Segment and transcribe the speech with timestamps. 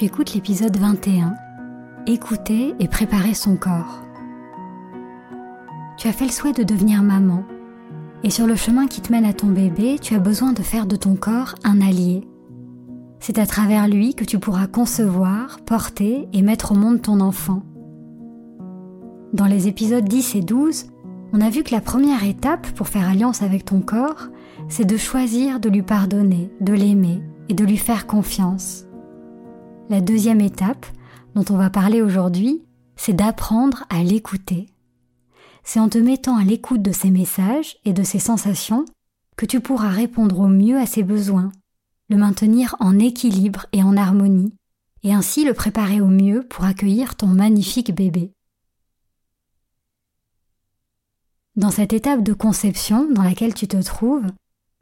[0.00, 1.34] Tu écoutes l'épisode 21,
[2.06, 4.02] Écouter et préparer son corps.
[5.98, 7.44] Tu as fait le souhait de devenir maman,
[8.24, 10.86] et sur le chemin qui te mène à ton bébé, tu as besoin de faire
[10.86, 12.26] de ton corps un allié.
[13.18, 17.62] C'est à travers lui que tu pourras concevoir, porter et mettre au monde ton enfant.
[19.34, 20.86] Dans les épisodes 10 et 12,
[21.34, 24.28] on a vu que la première étape pour faire alliance avec ton corps,
[24.66, 28.86] c'est de choisir de lui pardonner, de l'aimer et de lui faire confiance.
[29.90, 30.86] La deuxième étape,
[31.34, 32.62] dont on va parler aujourd'hui,
[32.94, 34.68] c'est d'apprendre à l'écouter.
[35.64, 38.84] C'est en te mettant à l'écoute de ses messages et de ses sensations
[39.36, 41.50] que tu pourras répondre au mieux à ses besoins,
[42.08, 44.54] le maintenir en équilibre et en harmonie,
[45.02, 48.30] et ainsi le préparer au mieux pour accueillir ton magnifique bébé.
[51.56, 54.30] Dans cette étape de conception dans laquelle tu te trouves,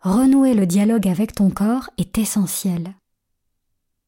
[0.01, 2.95] renouer le dialogue avec ton corps est essentiel.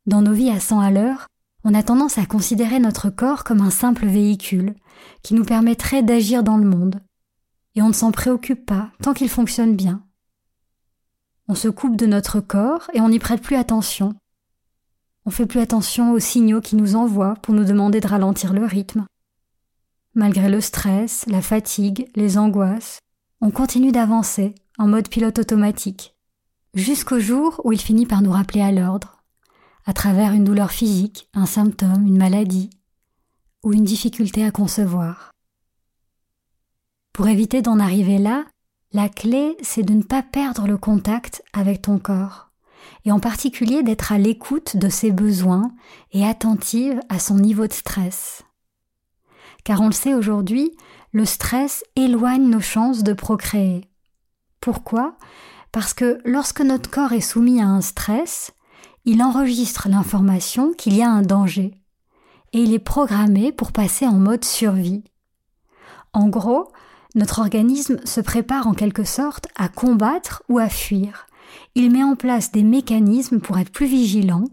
[0.06, 1.26] Dans nos vies à 100 à l'heure,
[1.62, 4.74] on a tendance à considérer notre corps comme un simple véhicule
[5.22, 7.00] qui nous permettrait d'agir dans le monde.
[7.74, 10.02] Et on ne s'en préoccupe pas tant qu'il fonctionne bien.
[11.48, 14.14] On se coupe de notre corps et on n'y prête plus attention.
[15.26, 18.64] On fait plus attention aux signaux qui nous envoient pour nous demander de ralentir le
[18.64, 19.04] rythme.
[20.14, 23.00] Malgré le stress, la fatigue, les angoisses,
[23.42, 26.16] on continue d'avancer en mode pilote automatique,
[26.74, 29.19] jusqu'au jour où il finit par nous rappeler à l'ordre
[29.86, 32.70] à travers une douleur physique, un symptôme, une maladie
[33.62, 35.32] ou une difficulté à concevoir.
[37.12, 38.44] Pour éviter d'en arriver là,
[38.92, 42.50] la clé, c'est de ne pas perdre le contact avec ton corps,
[43.04, 45.72] et en particulier d'être à l'écoute de ses besoins
[46.12, 48.42] et attentive à son niveau de stress.
[49.64, 50.72] Car on le sait aujourd'hui,
[51.12, 53.88] le stress éloigne nos chances de procréer.
[54.60, 55.16] Pourquoi?
[55.72, 58.52] Parce que lorsque notre corps est soumis à un stress,
[59.04, 61.80] il enregistre l'information qu'il y a un danger
[62.52, 65.04] et il est programmé pour passer en mode survie.
[66.12, 66.72] En gros,
[67.14, 71.26] notre organisme se prépare en quelque sorte à combattre ou à fuir.
[71.74, 74.44] Il met en place des mécanismes pour être plus vigilant,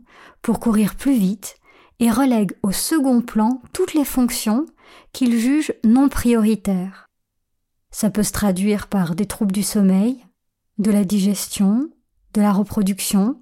[0.41, 1.55] pour courir plus vite,
[1.99, 4.65] et relègue au second plan toutes les fonctions
[5.13, 7.07] qu'il juge non prioritaires.
[7.89, 10.23] Ça peut se traduire par des troubles du sommeil,
[10.77, 11.89] de la digestion,
[12.33, 13.39] de la reproduction,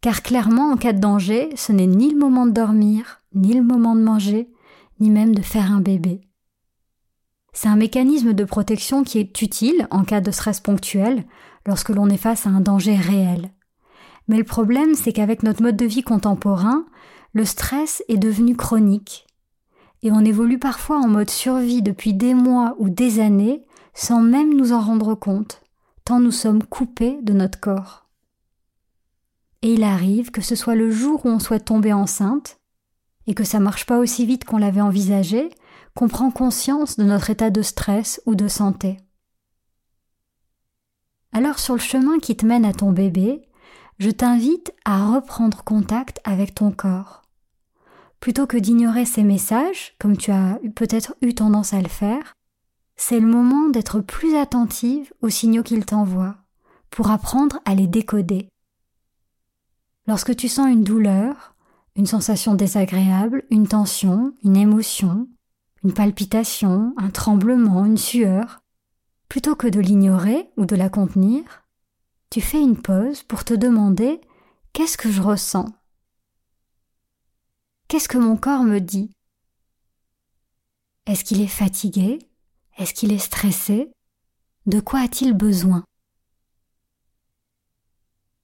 [0.00, 3.62] car clairement, en cas de danger, ce n'est ni le moment de dormir, ni le
[3.62, 4.50] moment de manger,
[4.98, 6.22] ni même de faire un bébé.
[7.52, 11.24] C'est un mécanisme de protection qui est utile en cas de stress ponctuel,
[11.66, 13.50] lorsque l'on est face à un danger réel.
[14.28, 16.86] Mais le problème, c'est qu'avec notre mode de vie contemporain,
[17.32, 19.26] le stress est devenu chronique.
[20.02, 24.54] Et on évolue parfois en mode survie depuis des mois ou des années sans même
[24.54, 25.62] nous en rendre compte,
[26.04, 27.99] tant nous sommes coupés de notre corps.
[29.62, 32.58] Et il arrive que ce soit le jour où on souhaite tomber enceinte,
[33.26, 35.50] et que ça marche pas aussi vite qu'on l'avait envisagé,
[35.94, 38.96] qu'on prend conscience de notre état de stress ou de santé.
[41.32, 43.42] Alors sur le chemin qui te mène à ton bébé,
[43.98, 47.22] je t'invite à reprendre contact avec ton corps.
[48.18, 52.34] Plutôt que d'ignorer ces messages, comme tu as peut-être eu tendance à le faire,
[52.96, 56.36] c'est le moment d'être plus attentive aux signaux qu'il t'envoie
[56.90, 58.49] pour apprendre à les décoder.
[60.10, 61.54] Lorsque tu sens une douleur,
[61.94, 65.28] une sensation désagréable, une tension, une émotion,
[65.84, 68.58] une palpitation, un tremblement, une sueur,
[69.28, 71.44] plutôt que de l'ignorer ou de la contenir,
[72.28, 74.20] tu fais une pause pour te demander
[74.72, 75.72] qu'est-ce que je ressens?
[77.86, 79.12] Qu'est-ce que mon corps me dit?
[81.06, 82.18] Est-ce qu'il est fatigué?
[82.78, 83.92] Est-ce qu'il est stressé?
[84.66, 85.84] De quoi a-t-il besoin?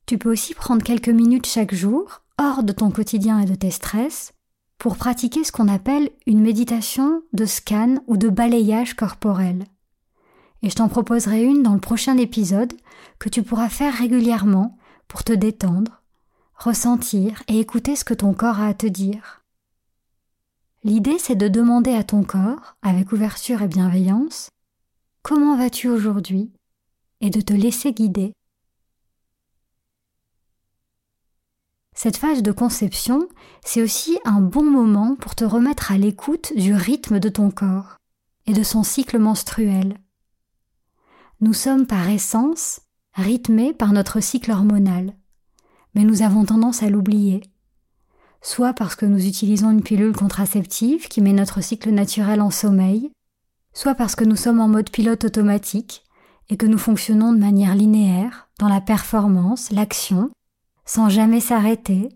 [0.07, 3.73] Tu peux aussi prendre quelques minutes chaque jour, hors de ton quotidien et de tes
[3.73, 4.33] stress,
[4.79, 9.65] pour pratiquer ce qu'on appelle une méditation de scan ou de balayage corporel.
[10.63, 12.73] Et je t'en proposerai une dans le prochain épisode
[13.19, 16.03] que tu pourras faire régulièrement pour te détendre,
[16.55, 19.43] ressentir et écouter ce que ton corps a à te dire.
[20.85, 24.51] L'idée c'est de demander à ton corps, avec ouverture et bienveillance,
[25.23, 26.53] comment vas-tu aujourd'hui
[27.21, 28.33] et de te laisser guider.
[31.99, 33.27] Cette phase de conception,
[33.65, 37.97] c'est aussi un bon moment pour te remettre à l'écoute du rythme de ton corps
[38.47, 39.97] et de son cycle menstruel.
[41.41, 42.83] Nous sommes par essence
[43.15, 45.15] rythmés par notre cycle hormonal,
[45.95, 47.43] mais nous avons tendance à l'oublier,
[48.43, 53.11] soit parce que nous utilisons une pilule contraceptive qui met notre cycle naturel en sommeil,
[53.73, 56.05] soit parce que nous sommes en mode pilote automatique
[56.51, 60.31] et que nous fonctionnons de manière linéaire dans la performance, l'action,
[60.87, 62.09] sans jamais s'arrêter,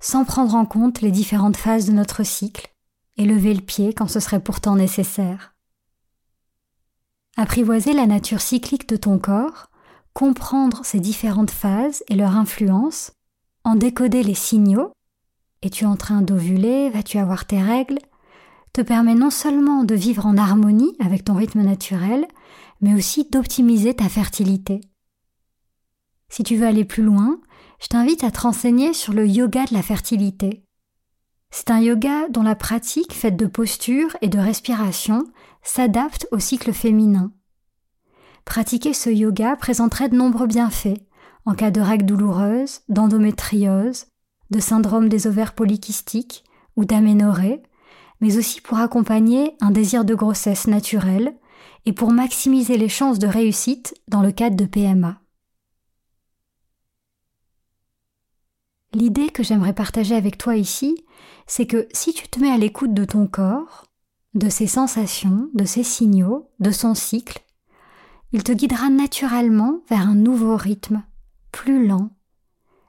[0.00, 2.68] sans prendre en compte les différentes phases de notre cycle,
[3.16, 5.54] et lever le pied quand ce serait pourtant nécessaire.
[7.36, 9.70] Apprivoiser la nature cyclique de ton corps,
[10.12, 13.12] comprendre ces différentes phases et leur influence,
[13.64, 14.92] en décoder les signaux,
[15.62, 17.98] es-tu en train d'ovuler, vas-tu avoir tes règles,
[18.72, 22.26] te permet non seulement de vivre en harmonie avec ton rythme naturel,
[22.80, 24.80] mais aussi d'optimiser ta fertilité.
[26.28, 27.40] Si tu veux aller plus loin,
[27.80, 30.62] je t'invite à te renseigner sur le yoga de la fertilité.
[31.50, 35.24] C'est un yoga dont la pratique, faite de posture et de respiration,
[35.62, 37.32] s'adapte au cycle féminin.
[38.44, 41.00] Pratiquer ce yoga présenterait de nombreux bienfaits
[41.46, 44.06] en cas de règles douloureuses, d'endométriose,
[44.50, 46.44] de syndrome des ovaires polykystiques
[46.76, 47.62] ou d'aménorrhée,
[48.20, 51.36] mais aussi pour accompagner un désir de grossesse naturel
[51.84, 55.20] et pour maximiser les chances de réussite dans le cadre de PMA.
[58.96, 61.04] L'idée que j'aimerais partager avec toi ici,
[61.46, 63.84] c'est que si tu te mets à l'écoute de ton corps,
[64.32, 67.44] de ses sensations, de ses signaux, de son cycle,
[68.32, 71.04] il te guidera naturellement vers un nouveau rythme,
[71.52, 72.08] plus lent,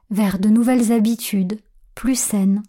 [0.08, 1.60] vers de nouvelles habitudes,
[1.94, 2.62] plus saines.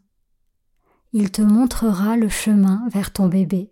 [1.13, 3.71] Il te montrera le chemin vers ton bébé.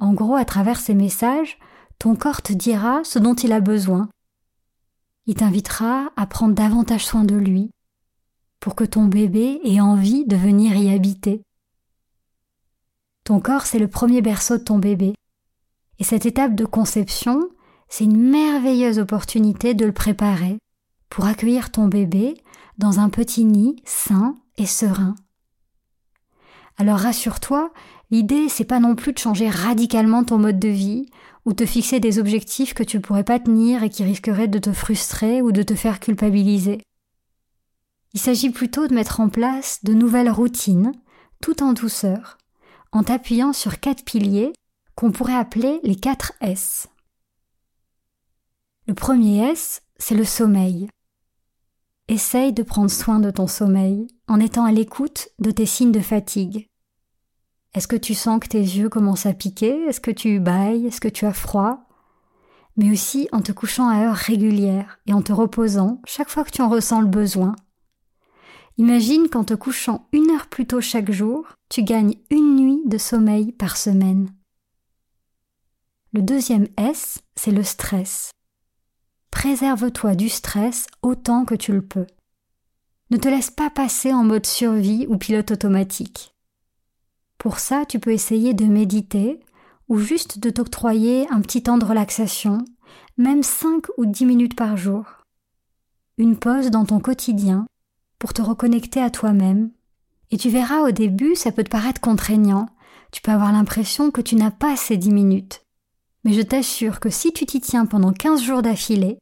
[0.00, 1.56] En gros, à travers ces messages,
[2.00, 4.08] ton corps te dira ce dont il a besoin.
[5.26, 7.70] Il t'invitera à prendre davantage soin de lui,
[8.62, 11.42] pour que ton bébé ait envie de venir y habiter.
[13.24, 15.14] Ton corps, c'est le premier berceau de ton bébé.
[15.98, 17.40] Et cette étape de conception,
[17.88, 20.58] c'est une merveilleuse opportunité de le préparer
[21.10, 22.34] pour accueillir ton bébé
[22.78, 25.16] dans un petit nid sain et serein.
[26.78, 27.72] Alors rassure-toi,
[28.12, 31.06] l'idée c'est pas non plus de changer radicalement ton mode de vie
[31.46, 34.72] ou de fixer des objectifs que tu pourrais pas tenir et qui risqueraient de te
[34.72, 36.80] frustrer ou de te faire culpabiliser.
[38.14, 40.92] Il s'agit plutôt de mettre en place de nouvelles routines,
[41.40, 42.38] tout en douceur,
[42.92, 44.52] en t'appuyant sur quatre piliers
[44.94, 46.88] qu'on pourrait appeler les quatre S.
[48.86, 50.88] Le premier S, c'est le sommeil.
[52.08, 56.00] Essaye de prendre soin de ton sommeil en étant à l'écoute de tes signes de
[56.00, 56.66] fatigue.
[57.74, 59.86] Est-ce que tu sens que tes yeux commencent à piquer?
[59.86, 60.86] Est-ce que tu bailles?
[60.86, 61.88] Est-ce que tu as froid?
[62.76, 66.50] Mais aussi en te couchant à heure régulière et en te reposant chaque fois que
[66.50, 67.54] tu en ressens le besoin
[68.78, 72.98] Imagine qu'en te couchant une heure plus tôt chaque jour, tu gagnes une nuit de
[72.98, 74.32] sommeil par semaine.
[76.12, 78.30] Le deuxième S, c'est le stress.
[79.30, 82.06] Préserve-toi du stress autant que tu le peux.
[83.10, 86.34] Ne te laisse pas passer en mode survie ou pilote automatique.
[87.38, 89.40] Pour ça, tu peux essayer de méditer
[89.88, 92.58] ou juste de t'octroyer un petit temps de relaxation,
[93.18, 95.04] même 5 ou 10 minutes par jour.
[96.18, 97.66] Une pause dans ton quotidien
[98.22, 99.72] pour te reconnecter à toi-même.
[100.30, 102.68] Et tu verras au début, ça peut te paraître contraignant.
[103.10, 105.64] Tu peux avoir l'impression que tu n'as pas ces dix minutes.
[106.22, 109.18] Mais je t'assure que si tu t'y tiens pendant 15 jours d'affilée,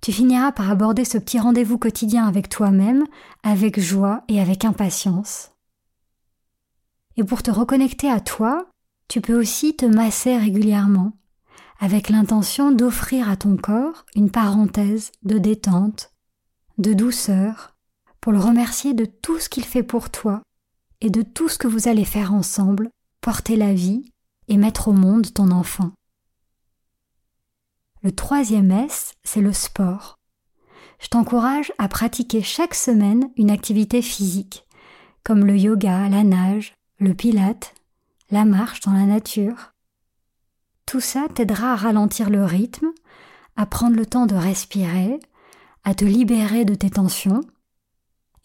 [0.00, 3.04] tu finiras par aborder ce petit rendez-vous quotidien avec toi-même,
[3.42, 5.50] avec joie et avec impatience.
[7.16, 8.68] Et pour te reconnecter à toi,
[9.08, 11.12] Tu peux aussi te masser régulièrement,
[11.80, 16.12] avec l'intention d'offrir à ton corps une parenthèse de détente,
[16.78, 17.75] de douceur,
[18.26, 20.42] pour le remercier de tout ce qu'il fait pour toi
[21.00, 22.90] et de tout ce que vous allez faire ensemble,
[23.20, 24.10] porter la vie
[24.48, 25.92] et mettre au monde ton enfant.
[28.02, 30.16] Le troisième S, c'est le sport.
[30.98, 34.66] Je t'encourage à pratiquer chaque semaine une activité physique,
[35.22, 37.74] comme le yoga, la nage, le pilate,
[38.32, 39.72] la marche dans la nature.
[40.84, 42.88] Tout ça t'aidera à ralentir le rythme,
[43.54, 45.20] à prendre le temps de respirer,
[45.84, 47.42] à te libérer de tes tensions,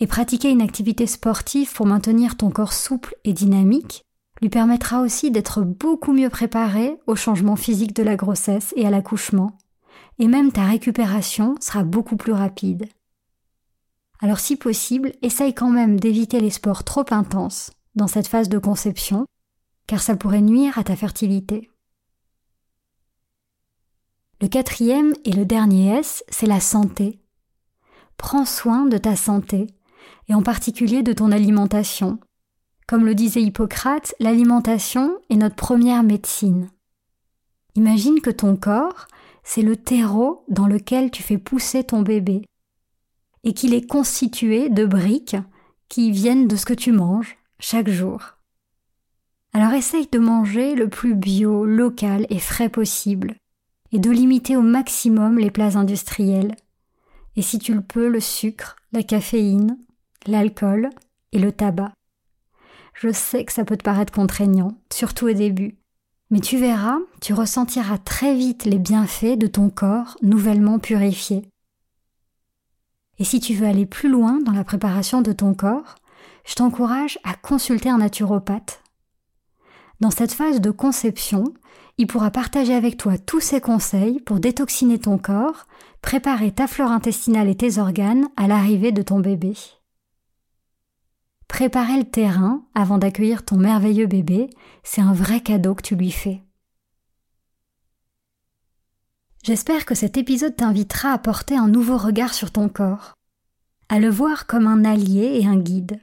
[0.01, 4.03] et pratiquer une activité sportive pour maintenir ton corps souple et dynamique
[4.41, 8.89] lui permettra aussi d'être beaucoup mieux préparé au changement physique de la grossesse et à
[8.89, 9.55] l'accouchement,
[10.17, 12.89] et même ta récupération sera beaucoup plus rapide.
[14.19, 18.57] Alors si possible, essaye quand même d'éviter les sports trop intenses dans cette phase de
[18.57, 19.27] conception,
[19.85, 21.69] car ça pourrait nuire à ta fertilité.
[24.41, 27.19] Le quatrième et le dernier S, c'est la santé.
[28.17, 29.67] Prends soin de ta santé,
[30.27, 32.19] et en particulier de ton alimentation.
[32.87, 36.69] Comme le disait Hippocrate, l'alimentation est notre première médecine.
[37.75, 39.07] Imagine que ton corps,
[39.43, 42.43] c'est le terreau dans lequel tu fais pousser ton bébé,
[43.43, 45.37] et qu'il est constitué de briques
[45.89, 48.37] qui viennent de ce que tu manges chaque jour.
[49.53, 53.35] Alors essaye de manger le plus bio, local et frais possible,
[53.91, 56.55] et de limiter au maximum les plats industriels,
[57.35, 59.77] et si tu le peux, le sucre, la caféine,
[60.27, 60.89] l'alcool
[61.31, 61.91] et le tabac.
[62.93, 65.77] Je sais que ça peut te paraître contraignant, surtout au début,
[66.29, 71.43] mais tu verras, tu ressentiras très vite les bienfaits de ton corps nouvellement purifié.
[73.19, 75.95] Et si tu veux aller plus loin dans la préparation de ton corps,
[76.45, 78.81] je t'encourage à consulter un naturopathe.
[79.99, 81.43] Dans cette phase de conception,
[81.97, 85.67] il pourra partager avec toi tous ses conseils pour détoxiner ton corps,
[86.01, 89.53] préparer ta flore intestinale et tes organes à l'arrivée de ton bébé.
[91.51, 94.49] Préparer le terrain avant d'accueillir ton merveilleux bébé,
[94.83, 96.41] c'est un vrai cadeau que tu lui fais.
[99.43, 103.15] J'espère que cet épisode t'invitera à porter un nouveau regard sur ton corps,
[103.89, 105.99] à le voir comme un allié et un guide.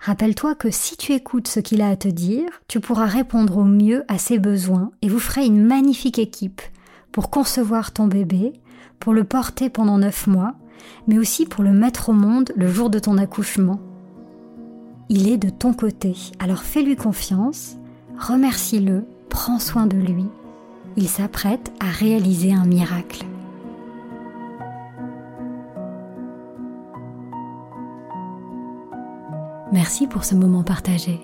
[0.00, 3.64] Rappelle-toi que si tu écoutes ce qu'il a à te dire, tu pourras répondre au
[3.64, 6.62] mieux à ses besoins et vous ferez une magnifique équipe
[7.12, 8.54] pour concevoir ton bébé,
[8.98, 10.56] pour le porter pendant neuf mois,
[11.06, 13.95] mais aussi pour le mettre au monde le jour de ton accouchement.
[15.08, 17.76] Il est de ton côté, alors fais-lui confiance,
[18.18, 20.26] remercie-le, prends soin de lui.
[20.96, 23.24] Il s'apprête à réaliser un miracle.
[29.72, 31.20] Merci pour ce moment partagé.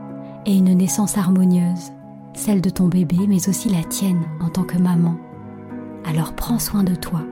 [0.45, 1.91] et une naissance harmonieuse,
[2.33, 5.15] celle de ton bébé mais aussi la tienne en tant que maman.
[6.05, 7.23] Alors prends soin de toi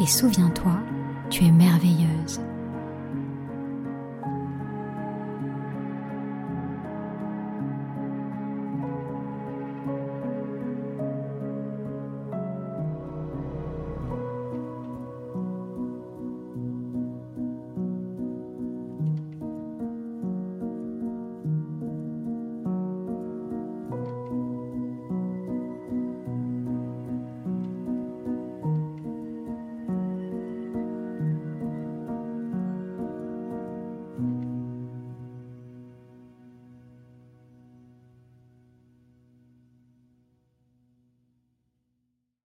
[0.00, 0.78] et souviens-toi,
[1.28, 2.40] tu es merveilleuse.